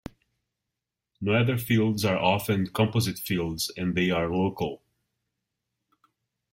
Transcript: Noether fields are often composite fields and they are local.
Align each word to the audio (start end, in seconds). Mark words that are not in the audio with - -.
Noether 1.21 1.61
fields 1.61 2.03
are 2.05 2.17
often 2.17 2.65
composite 2.65 3.19
fields 3.19 3.71
and 3.77 3.93
they 3.93 4.09
are 4.09 4.31
local. 4.31 4.81